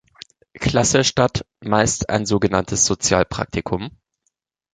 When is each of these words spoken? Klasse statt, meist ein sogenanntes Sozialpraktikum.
Klasse 0.59 1.03
statt, 1.03 1.45
meist 1.59 2.09
ein 2.09 2.25
sogenanntes 2.25 2.87
Sozialpraktikum. 2.87 3.91